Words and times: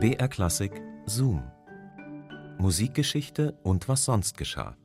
BR 0.00 0.28
Klassik 0.28 0.80
Zoom. 1.06 1.42
Musikgeschichte 2.58 3.58
und 3.64 3.88
was 3.88 4.04
sonst 4.04 4.38
geschah. 4.38 4.76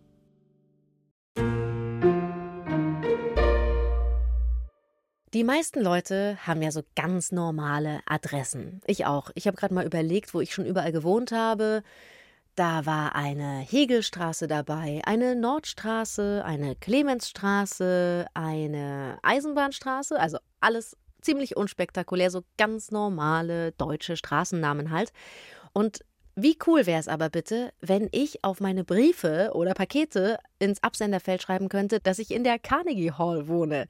Die 5.36 5.44
meisten 5.44 5.82
Leute 5.82 6.40
haben 6.48 6.64
ja 6.64 6.72
so 6.72 6.82
ganz 6.96 7.32
normale 7.32 8.00
Adressen. 8.08 8.82
Ich 8.88 9.06
auch. 9.06 9.30
Ich 9.36 9.46
habe 9.46 9.56
gerade 9.56 9.76
mal 9.76 9.86
überlegt, 9.86 10.34
wo 10.34 10.42
ich 10.42 10.52
schon 10.52 10.66
überall 10.66 10.92
gewohnt 10.92 11.32
habe. 11.32 11.84
Da 12.56 12.88
war 12.88 13.14
eine 13.14 13.60
Hegelstraße 13.60 14.48
dabei, 14.48 15.02
eine 15.06 15.36
Nordstraße, 15.36 16.44
eine 16.44 16.76
Clemensstraße, 16.76 18.26
eine 18.34 19.20
Eisenbahnstraße, 19.22 20.20
also 20.20 20.40
alles 20.60 20.98
ziemlich 21.24 21.58
unspektakulär, 21.58 22.30
so 22.30 22.44
ganz 22.58 22.92
normale 22.92 23.72
deutsche 23.74 24.18
Straßennamen 24.18 24.92
halt. 24.92 25.12
Und 25.74 26.04
wie 26.36 26.58
cool 26.66 26.88
wäre 26.88 27.00
es 27.00 27.08
aber 27.08 27.30
bitte, 27.30 27.72
wenn 27.80 28.10
ich 28.12 28.44
auf 28.44 28.60
meine 28.60 28.84
Briefe 28.84 29.52
oder 29.54 29.76
Pakete 29.76 30.40
ins 30.58 30.82
Absenderfeld 30.82 31.44
schreiben 31.44 31.70
könnte, 31.70 32.00
dass 32.00 32.18
ich 32.18 32.32
in 32.32 32.44
der 32.44 32.58
Carnegie 32.58 33.12
Hall 33.12 33.48
wohne. 33.48 33.86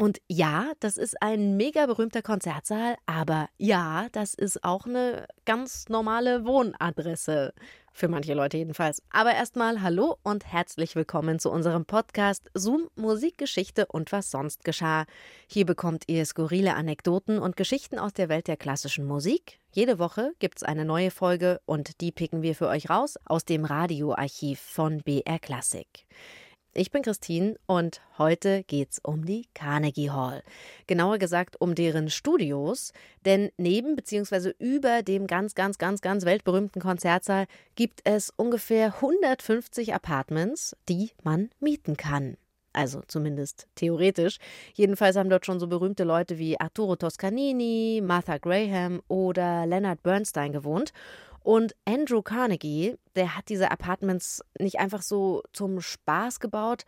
Und 0.00 0.22
ja, 0.28 0.72
das 0.80 0.96
ist 0.96 1.20
ein 1.20 1.58
mega 1.58 1.84
berühmter 1.84 2.22
Konzertsaal, 2.22 2.96
aber 3.04 3.50
ja, 3.58 4.08
das 4.12 4.32
ist 4.32 4.64
auch 4.64 4.86
eine 4.86 5.26
ganz 5.44 5.90
normale 5.90 6.46
Wohnadresse. 6.46 7.52
Für 7.92 8.08
manche 8.08 8.32
Leute 8.32 8.56
jedenfalls. 8.56 9.02
Aber 9.10 9.34
erstmal 9.34 9.82
hallo 9.82 10.16
und 10.22 10.50
herzlich 10.50 10.96
willkommen 10.96 11.38
zu 11.38 11.50
unserem 11.50 11.84
Podcast 11.84 12.50
Zoom 12.54 12.88
Musikgeschichte 12.96 13.84
und 13.84 14.10
was 14.10 14.30
sonst 14.30 14.64
geschah. 14.64 15.04
Hier 15.46 15.66
bekommt 15.66 16.04
ihr 16.06 16.24
skurrile 16.24 16.76
Anekdoten 16.76 17.38
und 17.38 17.58
Geschichten 17.58 17.98
aus 17.98 18.14
der 18.14 18.30
Welt 18.30 18.48
der 18.48 18.56
klassischen 18.56 19.04
Musik. 19.04 19.60
Jede 19.70 19.98
Woche 19.98 20.32
gibt's 20.38 20.62
eine 20.62 20.86
neue 20.86 21.10
Folge 21.10 21.60
und 21.66 22.00
die 22.00 22.10
picken 22.10 22.40
wir 22.40 22.54
für 22.54 22.68
euch 22.68 22.88
raus 22.88 23.18
aus 23.26 23.44
dem 23.44 23.66
Radioarchiv 23.66 24.60
von 24.60 25.02
BR 25.02 25.38
Classic. 25.38 26.06
Ich 26.80 26.90
bin 26.90 27.02
Christine 27.02 27.56
und 27.66 28.00
heute 28.16 28.64
geht's 28.64 29.00
um 29.02 29.26
die 29.26 29.44
Carnegie 29.52 30.08
Hall. 30.08 30.42
Genauer 30.86 31.18
gesagt 31.18 31.60
um 31.60 31.74
deren 31.74 32.08
Studios, 32.08 32.94
denn 33.26 33.50
neben 33.58 33.96
bzw. 33.96 34.54
über 34.58 35.02
dem 35.02 35.26
ganz, 35.26 35.54
ganz, 35.54 35.76
ganz, 35.76 36.00
ganz 36.00 36.24
weltberühmten 36.24 36.80
Konzertsaal 36.80 37.48
gibt 37.74 38.00
es 38.04 38.32
ungefähr 38.34 38.94
150 38.94 39.92
Apartments, 39.92 40.74
die 40.88 41.10
man 41.22 41.50
mieten 41.60 41.98
kann. 41.98 42.38
Also 42.72 43.02
zumindest 43.06 43.66
theoretisch. 43.74 44.38
Jedenfalls 44.72 45.16
haben 45.16 45.28
dort 45.28 45.44
schon 45.44 45.60
so 45.60 45.66
berühmte 45.66 46.04
Leute 46.04 46.38
wie 46.38 46.58
Arturo 46.58 46.96
Toscanini, 46.96 48.00
Martha 48.02 48.38
Graham 48.38 49.02
oder 49.06 49.66
Leonard 49.66 50.02
Bernstein 50.02 50.52
gewohnt. 50.52 50.92
Und 51.42 51.74
Andrew 51.84 52.22
Carnegie, 52.22 52.96
der 53.16 53.36
hat 53.36 53.48
diese 53.48 53.70
Apartments 53.70 54.42
nicht 54.58 54.78
einfach 54.78 55.02
so 55.02 55.42
zum 55.52 55.80
Spaß 55.80 56.40
gebaut, 56.40 56.84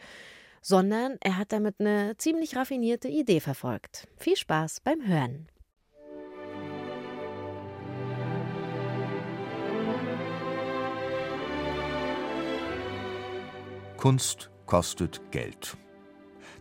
sondern 0.61 1.17
er 1.21 1.37
hat 1.39 1.53
damit 1.53 1.81
eine 1.81 2.17
ziemlich 2.19 2.57
raffinierte 2.57 3.09
Idee 3.09 3.41
verfolgt. 3.41 4.07
Viel 4.17 4.37
Spaß 4.37 4.81
beim 4.81 5.07
Hören. 5.07 5.49
Kunst 13.97 14.51
kostet 14.67 15.21
Geld. 15.31 15.77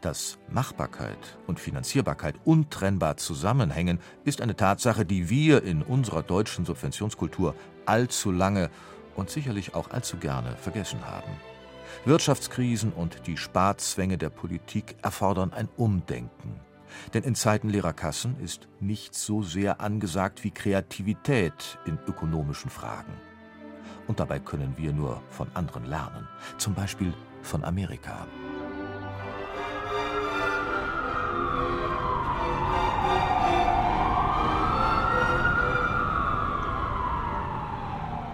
Dass 0.02 0.38
Machbarkeit 0.50 1.40
und 1.48 1.60
Finanzierbarkeit 1.60 2.36
untrennbar 2.44 3.18
zusammenhängen, 3.18 4.00
ist 4.24 4.42
eine 4.42 4.56
Tatsache, 4.56 5.06
die 5.06 5.30
wir 5.30 5.64
in 5.64 5.84
unserer 5.84 6.24
deutschen 6.24 6.66
Subventionskultur 6.66 7.56
allzu 7.86 8.32
lange 8.32 8.70
und 9.16 9.30
sicherlich 9.30 9.76
auch 9.76 9.92
allzu 9.92 10.18
gerne 10.18 10.56
vergessen 10.58 11.06
haben. 11.06 11.32
Wirtschaftskrisen 12.06 12.94
und 12.94 13.28
die 13.28 13.38
Sparzwänge 13.38 14.18
der 14.18 14.30
Politik 14.30 14.96
erfordern 15.02 15.54
ein 15.54 15.70
Umdenken. 15.78 16.60
Denn 17.14 17.24
in 17.24 17.36
Zeiten 17.36 17.70
leerer 17.70 17.94
Kassen 17.94 18.36
ist 18.40 18.68
nichts 18.80 19.26
so 19.26 19.44
sehr 19.44 19.82
angesagt 19.82 20.44
wie 20.44 20.52
Kreativität 20.52 21.80
in 21.86 21.98
ökonomischen 22.08 22.70
Fragen. 22.70 23.14
Und 24.08 24.20
dabei 24.20 24.40
können 24.40 24.76
wir 24.78 24.92
nur 24.92 25.22
von 25.30 25.48
anderen 25.54 25.86
lernen, 25.86 26.28
zum 26.58 26.74
Beispiel 26.74 27.14
von 27.42 27.64
Amerika. 27.64 28.28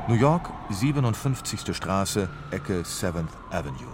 New 0.10 0.16
York, 0.16 0.50
57. 0.70 1.76
Straße, 1.76 2.30
Ecke 2.52 2.84
7th 2.84 3.28
Avenue, 3.52 3.92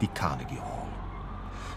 die 0.00 0.08
Carnegie 0.08 0.58
Hall. 0.58 0.88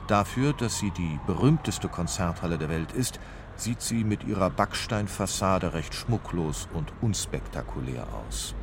Dafür, 0.07 0.53
dass 0.53 0.79
sie 0.79 0.89
die 0.89 1.19
berühmteste 1.27 1.87
Konzerthalle 1.87 2.57
der 2.57 2.69
Welt 2.69 2.93
ist, 2.93 3.19
sieht 3.57 3.83
sie 3.83 4.03
mit 4.03 4.23
ihrer 4.23 4.49
Backsteinfassade 4.49 5.75
recht 5.75 5.93
schmucklos 5.93 6.67
und 6.73 6.93
unspektakulär 7.01 8.07
aus. 8.27 8.55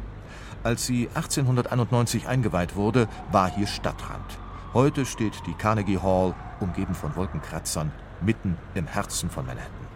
Als 0.64 0.86
sie 0.86 1.08
1891 1.14 2.26
eingeweiht 2.26 2.74
wurde, 2.74 3.06
war 3.30 3.48
hier 3.48 3.68
Stadtrand. 3.68 4.26
Heute 4.74 5.06
steht 5.06 5.46
die 5.46 5.54
Carnegie 5.54 5.98
Hall, 5.98 6.34
umgeben 6.58 6.96
von 6.96 7.14
Wolkenkratzern, 7.14 7.92
mitten 8.22 8.58
im 8.74 8.88
Herzen 8.88 9.30
von 9.30 9.46
Manhattan. 9.46 9.86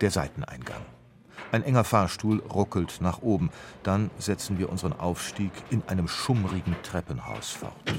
Der 0.00 0.12
Seiteneingang. 0.12 0.93
Ein 1.54 1.62
enger 1.62 1.84
Fahrstuhl 1.84 2.40
ruckelt 2.40 2.98
nach 3.00 3.22
oben. 3.22 3.48
Dann 3.84 4.10
setzen 4.18 4.58
wir 4.58 4.70
unseren 4.70 4.92
Aufstieg 4.92 5.52
in 5.70 5.84
einem 5.86 6.08
schummrigen 6.08 6.74
Treppenhaus 6.82 7.50
fort. 7.50 7.94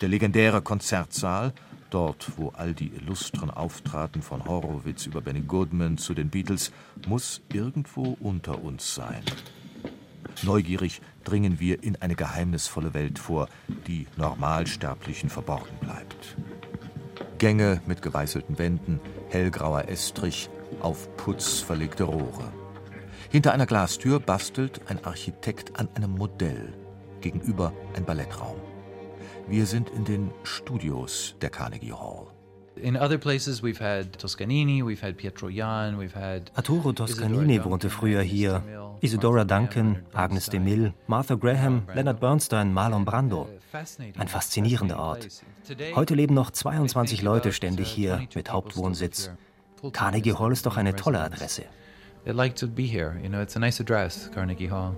Der 0.00 0.08
legendäre 0.08 0.62
Konzertsaal, 0.62 1.52
dort 1.90 2.32
wo 2.36 2.48
all 2.48 2.74
die 2.74 2.88
Illustren 2.88 3.52
auftraten, 3.52 4.20
von 4.20 4.44
Horowitz 4.46 5.06
über 5.06 5.20
Benny 5.20 5.42
Goodman 5.42 5.96
zu 5.96 6.12
den 6.12 6.28
Beatles, 6.28 6.72
muss 7.06 7.40
irgendwo 7.52 8.16
unter 8.18 8.64
uns 8.64 8.96
sein. 8.96 9.22
Neugierig 10.42 11.02
dringen 11.22 11.60
wir 11.60 11.84
in 11.84 12.02
eine 12.02 12.16
geheimnisvolle 12.16 12.94
Welt 12.94 13.20
vor, 13.20 13.48
die 13.86 14.08
Normalsterblichen 14.16 15.30
verborgen 15.30 15.78
bleibt. 15.80 16.36
Gänge 17.38 17.80
mit 17.86 18.02
geweißelten 18.02 18.58
Wänden, 18.58 18.98
hellgrauer 19.30 19.86
Estrich, 19.86 20.50
auf 20.80 21.16
Putz 21.16 21.60
verlegte 21.60 22.02
Rohre. 22.02 22.61
Hinter 23.32 23.54
einer 23.54 23.64
Glastür 23.64 24.20
bastelt 24.20 24.82
ein 24.88 25.02
Architekt 25.06 25.80
an 25.80 25.88
einem 25.94 26.10
Modell, 26.10 26.74
gegenüber 27.22 27.72
ein 27.96 28.04
Ballettraum. 28.04 28.58
Wir 29.48 29.64
sind 29.64 29.88
in 29.88 30.04
den 30.04 30.30
Studios 30.42 31.34
der 31.40 31.48
Carnegie 31.48 31.94
Hall. 31.94 32.26
In 32.76 32.94
other 32.94 33.16
places 33.16 33.62
we've 33.62 33.80
had 33.80 34.18
Toscanini, 34.18 34.82
we've 34.82 35.00
had 35.00 35.16
Pietro 35.16 35.48
Jan, 35.48 35.98
we've 35.98 36.14
had 36.14 36.52
Arturo 36.54 36.92
Toscanini 36.92 37.64
wohnte 37.64 37.88
früher 37.88 38.20
hier. 38.20 38.62
Isidora 39.00 39.44
Duncan, 39.46 40.02
Agnes 40.12 40.50
de 40.50 40.60
Mille, 40.60 40.92
Martha 41.06 41.34
Graham, 41.34 41.84
Leonard 41.94 42.20
Bernstein, 42.20 42.74
Marlon 42.74 43.06
Brando. 43.06 43.48
Ein 44.18 44.28
faszinierender 44.28 44.98
Ort. 44.98 45.26
Heute 45.94 46.14
leben 46.14 46.34
noch 46.34 46.50
22 46.50 47.22
Leute 47.22 47.54
ständig 47.54 47.88
hier 47.88 48.28
mit 48.34 48.52
Hauptwohnsitz. 48.52 49.30
Carnegie 49.92 50.34
Hall 50.34 50.52
ist 50.52 50.66
doch 50.66 50.76
eine 50.76 50.94
tolle 50.94 51.22
Adresse. 51.22 51.62
They 52.24 52.32
like 52.32 52.54
to 52.56 52.68
be 52.68 52.86
here. 52.86 53.18
You 53.20 53.28
know, 53.28 53.40
it's 53.40 53.56
a 53.56 53.58
nice 53.58 53.80
address, 53.80 54.30
Carnegie 54.32 54.68
Hall. 54.68 54.96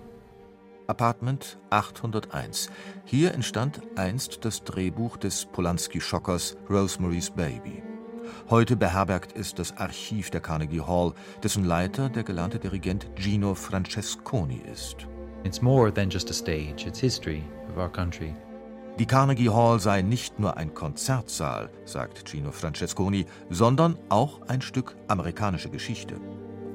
Apartment 0.89 1.57
801. 1.71 2.69
Hier 3.07 3.33
entstand 3.33 3.81
einst 3.97 4.45
das 4.45 4.63
Drehbuch 4.63 5.17
des 5.17 5.47
Polanski-Schockers 5.47 6.57
Rosemary's 6.69 7.31
Baby. 7.31 7.83
Heute 8.51 8.77
beherbergt 8.77 9.35
es 9.37 9.55
das 9.55 9.75
Archiv 9.79 10.29
der 10.29 10.43
Carnegie 10.43 10.83
Hall, 10.83 11.15
dessen 11.43 11.65
Leiter 11.65 12.11
der 12.11 12.25
gelernte 12.25 12.59
Dirigent 12.59 13.07
Gino 13.17 13.55
Francesconi 13.55 14.61
ist. 14.71 15.07
It's 15.45 15.63
more 15.63 15.93
than 15.93 16.11
just 16.11 16.29
a 16.31 16.35
stage, 16.35 16.87
it's 16.87 17.01
history 17.01 17.43
of 17.71 17.79
our 17.79 17.91
country. 17.91 18.35
Die 18.99 19.07
Carnegie 19.07 19.49
Hall 19.49 19.81
sei 19.81 20.03
nicht 20.03 20.39
nur 20.39 20.59
ein 20.59 20.75
Konzertsaal, 20.75 21.71
sagt 21.87 22.29
Gino 22.29 22.53
Francesconi, 22.53 23.25
sondern 23.49 23.99
auch 24.11 24.43
ein 24.49 24.61
Stück 24.61 24.95
amerikanische 25.09 25.71
Geschichte. 25.71 26.21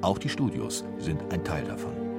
Auch 0.01 0.18
die 0.18 0.30
Studios 0.30 0.86
sind 0.98 1.22
ein 1.31 1.44
Teil 1.44 1.66
davon. 1.66 2.10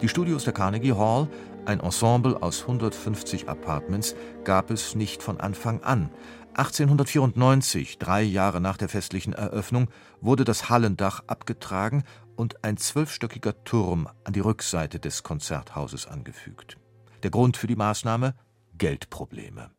Die 0.00 0.08
Studios 0.08 0.44
der 0.44 0.52
Carnegie 0.52 0.92
Hall, 0.92 1.28
ein 1.64 1.80
Ensemble 1.80 2.40
aus 2.40 2.62
150 2.62 3.48
Apartments, 3.48 4.14
gab 4.44 4.70
es 4.70 4.94
nicht 4.94 5.22
von 5.22 5.40
Anfang 5.40 5.82
an. 5.82 6.10
1894, 6.54 7.98
drei 7.98 8.22
Jahre 8.22 8.60
nach 8.60 8.76
der 8.76 8.88
festlichen 8.88 9.32
Eröffnung, 9.32 9.88
wurde 10.20 10.44
das 10.44 10.68
Hallendach 10.68 11.22
abgetragen 11.26 12.04
und 12.36 12.64
ein 12.64 12.76
zwölfstöckiger 12.76 13.64
Turm 13.64 14.08
an 14.24 14.32
die 14.32 14.40
Rückseite 14.40 14.98
des 14.98 15.22
Konzerthauses 15.22 16.06
angefügt. 16.06 16.78
Der 17.22 17.30
Grund 17.30 17.56
für 17.56 17.66
die 17.66 17.76
Maßnahme? 17.76 18.34
Geldprobleme. 18.76 19.70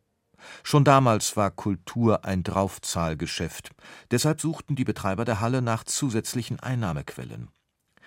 Schon 0.62 0.84
damals 0.84 1.36
war 1.36 1.50
Kultur 1.50 2.24
ein 2.24 2.42
Draufzahlgeschäft. 2.42 3.70
Deshalb 4.10 4.40
suchten 4.40 4.76
die 4.76 4.84
Betreiber 4.84 5.24
der 5.24 5.40
Halle 5.40 5.62
nach 5.62 5.84
zusätzlichen 5.84 6.60
Einnahmequellen. 6.60 7.48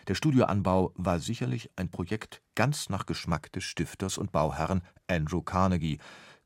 Der 0.08 0.16
Studioanbau 0.16 0.92
war 0.96 1.20
sicherlich 1.20 1.70
ein 1.76 1.90
Projekt 1.90 2.42
ganz 2.56 2.90
nach 2.90 3.06
Geschmack 3.06 3.52
des 3.54 3.64
Stifters 3.64 4.18
und 4.18 4.32
Bauherrn 4.32 4.82
Andrew 5.08 5.42
Carnegie, 5.42 6.00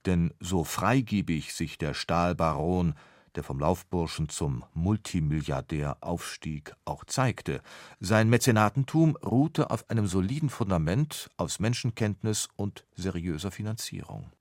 denn 0.06 0.34
so 0.40 0.64
freigebig 0.64 1.54
sich 1.54 1.78
der 1.78 1.94
Stahlbaron, 1.94 2.94
der 3.36 3.44
vom 3.44 3.60
Laufburschen 3.60 4.30
zum 4.30 4.64
Multimilliardär 4.74 5.98
aufstieg, 6.02 6.74
auch 6.86 7.06
zeigte, 7.06 7.62
sein 8.00 8.30
Mäzenatentum 8.30 9.16
ruhte 9.18 9.70
auf 9.70 9.90
einem 9.90 10.08
soliden 10.08 10.50
Fundament 10.50 11.30
aus 11.38 11.60
Menschenkenntnis 11.60 12.50
und 12.56 12.86
seriöser 12.96 13.52
Finanzierung. 13.52 14.32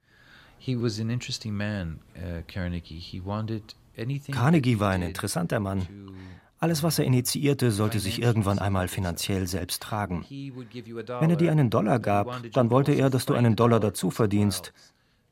Uh, 2.16 2.42
Carnegie 4.32 4.80
war 4.80 4.90
ein 4.90 5.02
interessanter 5.02 5.60
Mann. 5.60 5.86
Alles, 6.58 6.82
was 6.82 6.98
er 6.98 7.04
initiierte, 7.04 7.70
sollte 7.70 8.00
sich 8.00 8.20
irgendwann 8.22 8.58
einmal 8.58 8.88
finanziell 8.88 9.46
selbst 9.46 9.82
tragen. 9.82 10.24
Wenn 10.28 11.30
er 11.30 11.36
dir 11.36 11.52
einen 11.52 11.68
Dollar 11.68 11.98
gab, 11.98 12.42
dann 12.52 12.70
wollte 12.70 12.92
er, 12.92 13.10
dass 13.10 13.26
du 13.26 13.34
einen 13.34 13.56
Dollar 13.56 13.78
dazu 13.78 14.10
verdienst. 14.10 14.72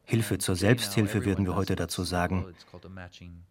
Hilfe 0.07 0.37
zur 0.37 0.55
Selbsthilfe 0.55 1.25
würden 1.25 1.47
wir 1.47 1.57
heute 1.57 1.77
dazu 1.77 2.05
sagen. 2.05 2.45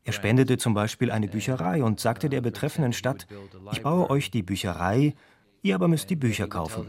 Er 0.04 0.14
spendete 0.14 0.58
zum 0.60 0.76
Beispiel 0.76 1.10
eine 1.10 1.28
Bücherei 1.28 1.84
und 1.84 2.00
sagte 2.00 2.30
der 2.30 2.42
betreffenden 2.42 2.94
Stadt, 2.94 3.26
ich 3.72 3.81
baue 3.81 4.10
euch 4.12 4.30
die 4.30 4.44
Bücherei, 4.44 5.16
ihr 5.63 5.75
aber 5.75 5.88
müsst 5.88 6.10
die 6.10 6.15
Bücher 6.15 6.48
kaufen. 6.48 6.86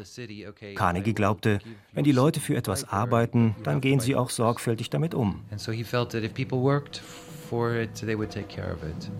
Carnegie 0.74 1.14
glaubte, 1.14 1.60
wenn 1.92 2.04
die 2.04 2.12
Leute 2.12 2.40
für 2.40 2.56
etwas 2.56 2.84
arbeiten, 2.84 3.54
dann 3.62 3.80
gehen 3.80 4.00
sie 4.00 4.16
auch 4.16 4.30
sorgfältig 4.30 4.90
damit 4.90 5.14
um. 5.14 5.40
And 5.50 5.60
so 5.60 5.72
he 5.72 5.84
felt 5.84 6.10
that 6.10 6.22
if 6.22 6.34
people 6.34 6.58
worked 6.58 7.00
for 7.48 7.74
it, 7.74 7.94
they 7.94 8.16
would 8.16 8.30
take 8.30 8.48
care 8.48 8.72
of 8.72 8.82
it. 8.82 9.10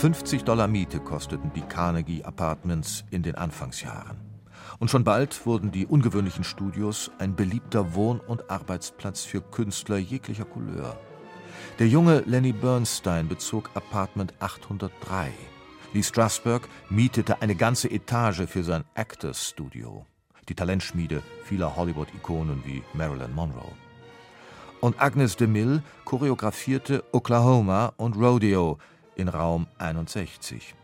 50 0.00 0.44
Dollar 0.44 0.66
Miete 0.66 0.98
kosteten 0.98 1.52
die 1.54 1.60
Carnegie 1.60 2.24
Apartments 2.24 3.04
in 3.10 3.22
den 3.22 3.34
Anfangsjahren. 3.34 4.16
Und 4.78 4.90
schon 4.90 5.04
bald 5.04 5.44
wurden 5.44 5.72
die 5.72 5.84
ungewöhnlichen 5.84 6.42
Studios 6.42 7.10
ein 7.18 7.36
beliebter 7.36 7.94
Wohn- 7.94 8.20
und 8.20 8.48
Arbeitsplatz 8.48 9.24
für 9.24 9.42
Künstler 9.42 9.98
jeglicher 9.98 10.46
Couleur. 10.46 10.98
Der 11.78 11.86
junge 11.86 12.20
Lenny 12.20 12.52
Bernstein 12.52 13.28
bezog 13.28 13.68
Apartment 13.74 14.32
803. 14.40 15.34
Lee 15.92 16.02
Strasberg 16.02 16.66
mietete 16.88 17.42
eine 17.42 17.54
ganze 17.54 17.90
Etage 17.90 18.46
für 18.46 18.64
sein 18.64 18.84
Actors 18.94 19.50
Studio, 19.50 20.06
die 20.48 20.54
Talentschmiede 20.54 21.22
vieler 21.44 21.76
Hollywood-Ikonen 21.76 22.62
wie 22.64 22.82
Marilyn 22.94 23.34
Monroe. 23.34 23.74
Und 24.80 24.98
Agnes 24.98 25.36
DeMille 25.36 25.82
choreografierte 26.06 27.04
Oklahoma 27.12 27.92
und 27.98 28.16
Rodeo, 28.16 28.78
in 29.20 29.28
Raum 29.28 29.66
61. 29.78 30.74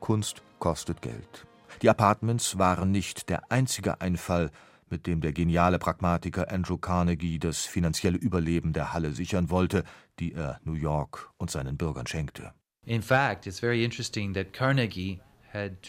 Kunst 0.00 0.42
kostet 0.58 1.02
Geld. 1.02 1.46
Die 1.82 1.90
Apartments 1.90 2.58
waren 2.58 2.90
nicht 2.90 3.28
der 3.28 3.50
einzige 3.50 4.00
Einfall, 4.00 4.50
mit 4.88 5.06
dem 5.06 5.20
der 5.20 5.32
geniale 5.32 5.78
Pragmatiker 5.78 6.50
Andrew 6.50 6.78
Carnegie 6.78 7.38
das 7.38 7.64
finanzielle 7.64 8.16
Überleben 8.16 8.72
der 8.72 8.92
Halle 8.92 9.10
sichern 9.12 9.50
wollte, 9.50 9.82
die 10.20 10.32
er 10.32 10.60
New 10.64 10.74
York 10.74 11.30
und 11.36 11.50
seinen 11.50 11.76
Bürgern 11.76 12.06
schenkte. 12.06 12.52
In 12.84 13.02
fact, 13.02 13.46
it's 13.46 13.58
very 13.58 13.84
interesting 13.84 14.32
that 14.34 14.52
Carnegie 14.52 15.20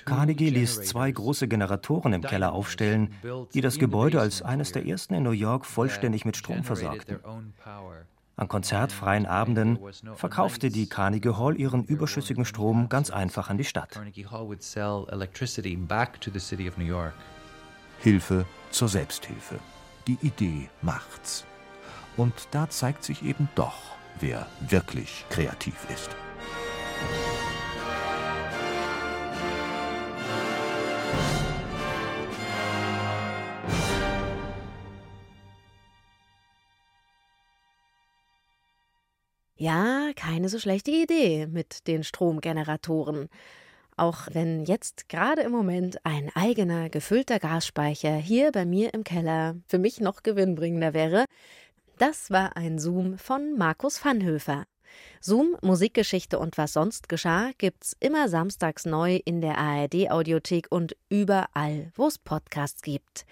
Carnegie 0.06 0.50
ließ 0.50 0.84
zwei 0.84 1.12
große 1.12 1.48
Generatoren 1.48 2.14
im 2.14 2.22
Keller 2.22 2.54
aufstellen, 2.54 3.14
die 3.54 3.62
das 3.62 3.80
Gebäude 3.80 4.22
als 4.22 4.42
eines 4.42 4.72
der 4.72 4.86
ersten 4.86 5.14
in 5.16 5.24
New 5.24 5.32
York 5.32 5.66
vollständig 5.66 6.24
mit 6.24 6.38
Strom 6.38 6.64
versorgten. 6.64 7.20
An 8.40 8.48
konzertfreien 8.48 9.26
Abenden 9.26 9.80
verkaufte 10.14 10.70
die 10.70 10.88
Carnegie 10.88 11.34
Hall 11.34 11.60
ihren 11.60 11.84
überschüssigen 11.84 12.46
Strom 12.46 12.88
ganz 12.88 13.10
einfach 13.10 13.50
an 13.50 13.58
die 13.58 13.64
Stadt. 13.64 14.00
Hilfe 18.00 18.46
zur 18.70 18.88
Selbsthilfe. 18.90 19.60
Die 20.06 20.20
Idee 20.22 20.70
macht's. 20.84 21.46
Und 22.16 22.34
da 22.52 22.70
zeigt 22.70 23.04
sich 23.04 23.24
eben 23.24 23.50
doch, 23.56 23.82
wer 24.20 24.46
wirklich 24.60 25.26
kreativ 25.30 25.76
ist. 25.92 26.10
Ja, 39.60 40.12
keine 40.16 40.50
so 40.50 40.60
schlechte 40.60 40.92
Idee 40.92 41.48
mit 41.48 41.88
den 41.88 42.04
Stromgeneratoren. 42.04 43.28
Auch 43.96 44.28
wenn 44.32 44.66
jetzt 44.66 45.10
gerade 45.10 45.42
im 45.42 45.52
Moment 45.52 46.06
ein 46.06 46.30
eigener 46.36 46.90
gefüllter 46.92 47.40
Gasspeicher 47.40 48.16
hier 48.18 48.52
bei 48.52 48.66
mir 48.66 48.94
im 48.94 49.04
Keller 49.04 49.56
für 49.68 49.80
mich 49.80 50.00
noch 50.00 50.22
gewinnbringender 50.22 50.94
wäre, 50.94 51.26
das 51.98 52.30
war 52.30 52.56
ein 52.56 52.78
Zoom 52.78 53.18
von 53.18 53.58
Markus 53.58 53.98
Vanhöfer. 54.06 54.66
Zoom, 55.20 55.58
Musikgeschichte 55.64 56.38
und 56.38 56.60
was 56.60 56.74
sonst 56.74 57.10
geschah, 57.10 57.50
gibt's 57.58 57.98
immer 58.00 58.30
samstags 58.30 58.86
neu 58.86 59.20
in 59.26 59.42
der 59.42 59.58
ARD 59.58 60.12
Audiothek 60.12 60.68
und 60.70 60.96
überall, 61.10 61.92
wo 61.96 62.06
es 62.06 62.20
Podcasts 62.20 62.84
gibt. 62.84 63.26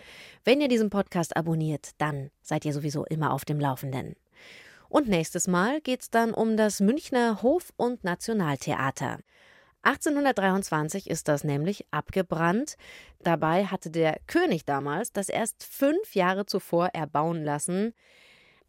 Wenn 0.43 0.59
ihr 0.59 0.69
diesen 0.69 0.89
Podcast 0.89 1.37
abonniert, 1.37 1.91
dann 1.99 2.31
seid 2.41 2.65
ihr 2.65 2.73
sowieso 2.73 3.05
immer 3.05 3.31
auf 3.31 3.45
dem 3.45 3.59
Laufenden. 3.59 4.15
Und 4.89 5.07
nächstes 5.07 5.47
Mal 5.47 5.81
geht's 5.81 6.09
dann 6.09 6.33
um 6.33 6.57
das 6.57 6.79
Münchner 6.79 7.41
Hof- 7.41 7.73
und 7.77 8.03
Nationaltheater. 8.03 9.19
1823 9.83 11.09
ist 11.09 11.27
das 11.27 11.43
nämlich 11.43 11.85
abgebrannt. 11.91 12.75
Dabei 13.21 13.65
hatte 13.65 13.91
der 13.91 14.19
König 14.25 14.65
damals 14.65 15.13
das 15.13 15.29
erst 15.29 15.63
fünf 15.63 16.15
Jahre 16.15 16.45
zuvor 16.45 16.87
erbauen 16.93 17.43
lassen. 17.43 17.93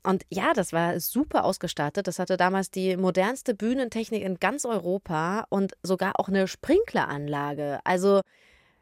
Und 0.03 0.25
ja, 0.29 0.53
das 0.53 0.73
war 0.73 1.01
super 1.01 1.45
ausgestattet. 1.45 2.07
Das 2.07 2.19
hatte 2.19 2.37
damals 2.37 2.71
die 2.71 2.97
modernste 2.97 3.55
Bühnentechnik 3.55 4.23
in 4.23 4.39
ganz 4.39 4.65
Europa 4.65 5.47
und 5.49 5.73
sogar 5.83 6.21
auch 6.21 6.29
eine 6.29 6.47
Sprinkleranlage. 6.47 7.81
Also, 7.83 8.21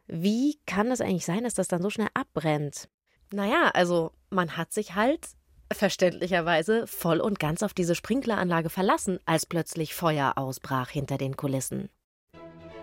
wie 0.07 0.59
kann 0.67 0.91
das 0.91 1.01
eigentlich 1.01 1.25
sein, 1.25 1.45
dass 1.45 1.55
das 1.55 1.69
dann 1.69 1.81
so 1.81 1.89
schnell 1.89 2.09
abbrennt? 2.13 2.89
Naja, 3.33 3.71
also 3.73 4.13
man 4.29 4.57
hat 4.57 4.73
sich 4.73 4.97
halt 4.97 5.29
verständlicherweise 5.73 6.87
voll 6.87 7.21
und 7.21 7.39
ganz 7.39 7.63
auf 7.63 7.75
diese 7.75 7.95
Sprinkleranlage 7.95 8.71
verlassen, 8.71 9.19
als 9.25 9.47
plötzlich 9.47 9.95
Feuer 9.95 10.35
ausbrach 10.37 10.91
hinter 10.91 11.19
den 11.19 11.37
Kulissen. 11.37 11.89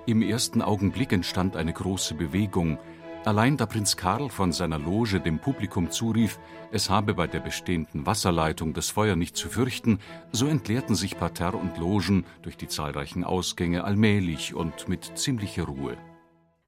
Im 0.06 0.22
ersten 0.22 0.62
Augenblick 0.62 1.14
entstand 1.14 1.56
eine 1.56 1.74
große 1.74 2.16
Bewegung. 2.16 2.80
Allein 3.24 3.56
da 3.56 3.68
Prinz 3.68 3.98
Karl 3.98 4.30
von 4.30 4.52
seiner 4.52 4.80
Loge 4.80 5.20
dem 5.20 5.38
Publikum 5.38 5.92
zurief, 5.92 6.40
es 6.72 6.90
habe 6.90 7.14
bei 7.14 7.28
der 7.28 7.40
bestehenden 7.40 8.08
Wasserleitung 8.08 8.74
das 8.74 8.90
Feuer 8.90 9.16
nicht 9.16 9.38
zu 9.38 9.48
fürchten, 9.48 10.00
so 10.32 10.48
entleerten 10.48 10.96
sich 10.96 11.20
Parterre 11.20 11.58
und 11.58 11.78
Logen 11.78 12.26
durch 12.42 12.58
die 12.58 12.68
zahlreichen 12.68 13.24
Ausgänge 13.24 13.84
allmählich 13.84 14.56
und 14.56 14.88
mit 14.90 15.20
ziemlicher 15.20 15.66
Ruhe. 15.66 15.98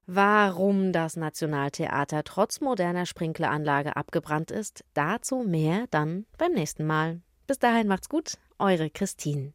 Warum 0.06 0.92
das 0.92 1.16
Nationaltheater 1.16 2.24
trotz 2.24 2.60
moderner 2.60 3.06
Sprinkleranlage 3.06 3.96
abgebrannt 3.96 4.50
ist, 4.50 4.84
dazu 4.92 5.44
mehr 5.46 5.86
dann 5.90 6.26
beim 6.36 6.52
nächsten 6.52 6.84
Mal. 6.86 7.22
Bis 7.46 7.58
dahin 7.58 7.88
macht's 7.88 8.10
gut, 8.10 8.34
eure 8.58 8.90
Christine. 8.90 9.54